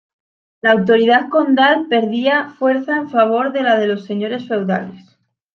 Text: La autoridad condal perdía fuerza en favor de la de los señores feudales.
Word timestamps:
La 0.63 0.71
autoridad 0.71 1.29
condal 1.29 1.85
perdía 1.87 2.55
fuerza 2.57 2.97
en 2.97 3.11
favor 3.11 3.53
de 3.53 3.61
la 3.61 3.77
de 3.77 3.85
los 3.85 4.03
señores 4.03 4.47
feudales. 4.47 5.15